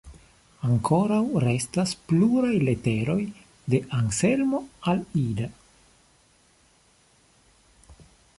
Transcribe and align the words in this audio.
Ankoraŭ 0.67 1.19
restas 1.43 1.93
pluraj 2.11 2.53
leteroj 2.69 3.19
de 3.75 3.81
Anselmo 3.99 4.63
al 4.93 5.05
Ida. 5.21 5.51